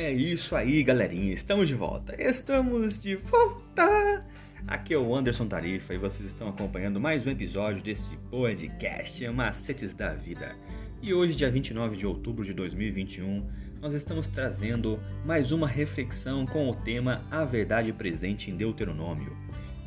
[0.00, 1.32] É isso aí, galerinha.
[1.34, 2.14] Estamos de volta.
[2.22, 4.24] Estamos de volta.
[4.64, 9.92] Aqui é o Anderson Tarifa e vocês estão acompanhando mais um episódio desse podcast Macetes
[9.94, 10.54] da Vida.
[11.02, 13.44] E hoje, dia 29 de outubro de 2021,
[13.82, 19.36] nós estamos trazendo mais uma reflexão com o tema A Verdade Presente em Deuteronômio.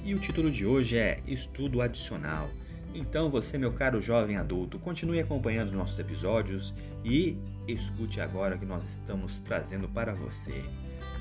[0.03, 2.49] E o título de hoje é Estudo Adicional.
[2.93, 6.73] Então, você, meu caro jovem adulto, continue acompanhando nossos episódios
[7.03, 7.37] e
[7.67, 10.63] escute agora o que nós estamos trazendo para você.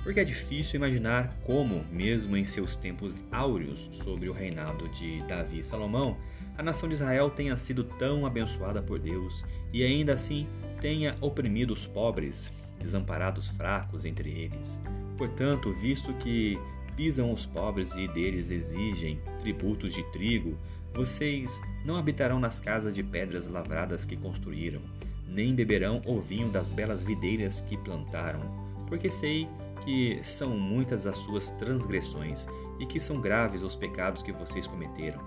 [0.02, 5.59] Porque é difícil imaginar como, mesmo em seus tempos áureos sobre o reinado de Davi
[5.59, 6.16] e Salomão,
[6.56, 10.47] a nação de Israel tenha sido tão abençoada por Deus e ainda assim
[10.80, 14.80] tenha oprimido os pobres, desamparado os fracos entre eles.
[15.16, 16.59] Portanto, visto que
[16.97, 20.59] pisam os pobres e deles exigem tributos de trigo,
[20.95, 24.81] vocês não habitarão nas casas de pedras lavradas que construíram,
[25.27, 28.41] nem beberão o vinho das belas videiras que plantaram,
[28.89, 29.48] porque sei
[29.84, 32.47] que são muitas as suas transgressões
[32.79, 35.20] e que são graves os pecados que vocês cometeram.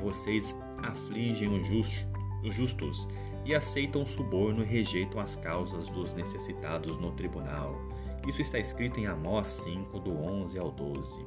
[0.00, 3.08] Vocês afligem os justos
[3.44, 7.80] e aceitam o suborno e rejeitam as causas dos necessitados no tribunal.
[8.26, 11.26] Isso está escrito em Amós 5, do 11 ao 12.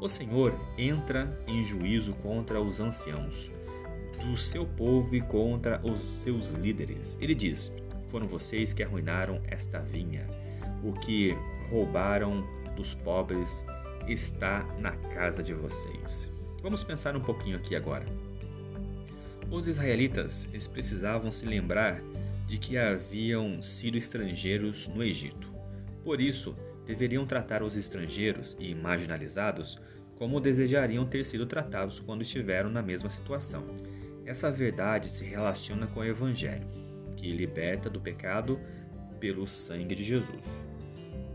[0.00, 3.50] O Senhor entra em juízo contra os anciãos
[4.24, 7.18] do seu povo e contra os seus líderes.
[7.20, 7.72] Ele diz:
[8.08, 10.26] Foram vocês que arruinaram esta vinha.
[10.84, 11.36] O que
[11.70, 12.46] roubaram
[12.76, 13.64] dos pobres
[14.06, 16.28] está na casa de vocês.
[16.62, 18.06] Vamos pensar um pouquinho aqui agora.
[19.50, 22.00] Os israelitas eles precisavam se lembrar
[22.46, 25.52] de que haviam sido estrangeiros no Egito.
[26.04, 26.54] Por isso,
[26.88, 29.78] deveriam tratar os estrangeiros e marginalizados
[30.16, 33.62] como desejariam ter sido tratados quando estiveram na mesma situação.
[34.24, 36.66] Essa verdade se relaciona com o Evangelho,
[37.14, 38.58] que liberta do pecado
[39.20, 40.64] pelo sangue de Jesus.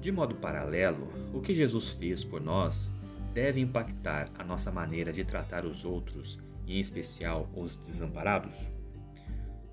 [0.02, 2.92] De modo paralelo, o que Jesus fez por nós
[3.32, 8.68] deve impactar a nossa maneira de tratar os outros e, em especial, os desamparados.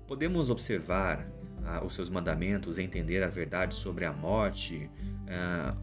[0.07, 1.27] Podemos observar
[1.65, 4.89] ah, os seus mandamentos entender a verdade sobre a morte,
[5.27, 5.75] ah,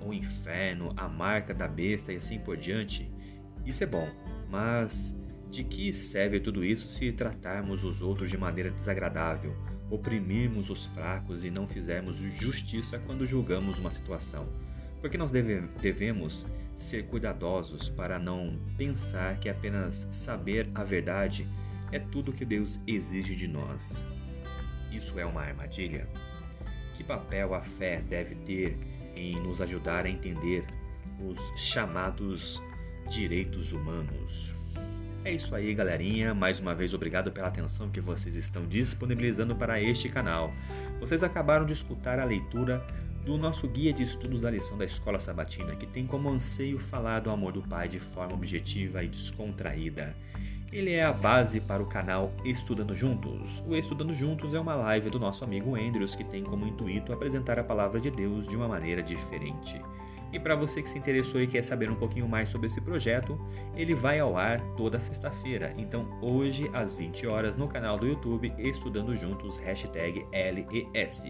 [0.00, 3.10] o inferno, a marca da besta e assim por diante,
[3.64, 4.08] isso é bom,
[4.48, 5.14] mas
[5.50, 9.54] de que serve tudo isso se tratarmos os outros de maneira desagradável,
[9.90, 14.46] oprimirmos os fracos e não fizermos justiça quando julgamos uma situação?
[15.00, 16.46] Porque nós deve, devemos
[16.76, 21.48] ser cuidadosos para não pensar que apenas saber a verdade
[21.90, 24.04] é tudo que Deus exige de nós.
[24.90, 26.08] Isso é uma armadilha?
[26.96, 28.76] Que papel a fé deve ter
[29.14, 30.64] em nos ajudar a entender
[31.20, 32.62] os chamados
[33.08, 34.54] direitos humanos.
[35.24, 36.32] É isso aí, galerinha.
[36.32, 40.52] Mais uma vez, obrigado pela atenção que vocês estão disponibilizando para este canal.
[41.00, 42.84] Vocês acabaram de escutar a leitura
[43.24, 47.20] do nosso guia de estudos da lição da Escola Sabatina, que tem como anseio falar
[47.20, 50.16] do amor do Pai de forma objetiva e descontraída.
[50.70, 53.64] Ele é a base para o canal Estudando Juntos.
[53.66, 57.58] O Estudando Juntos é uma live do nosso amigo Andrews que tem como intuito apresentar
[57.58, 59.80] a palavra de Deus de uma maneira diferente.
[60.30, 63.40] E para você que se interessou e quer saber um pouquinho mais sobre esse projeto,
[63.74, 65.72] ele vai ao ar toda sexta-feira.
[65.78, 71.24] Então hoje às 20 horas no canal do YouTube Estudando Juntos hashtag LES.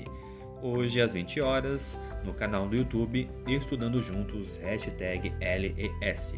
[0.63, 6.35] Hoje às 20 horas no canal do YouTube Estudando Juntos hashtag LES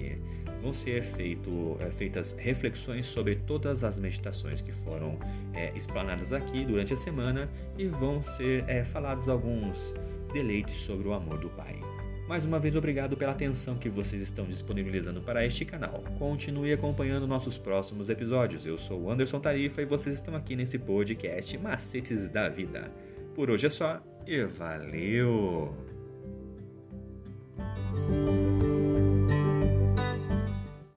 [0.61, 5.19] vão ser feito, é, feitas reflexões sobre todas as meditações que foram
[5.55, 7.49] é, explanadas aqui durante a semana
[7.79, 9.95] e vão ser é, falados alguns
[10.33, 11.81] deleites sobre o amor do Pai.
[12.29, 16.05] Mais uma vez, obrigado pela atenção que vocês estão disponibilizando para este canal.
[16.17, 18.65] Continue acompanhando nossos próximos episódios.
[18.65, 22.93] Eu sou o Anderson Tarifa e vocês estão aqui nesse podcast Macetes da Vida.
[23.35, 25.75] Por hoje é só e valeu!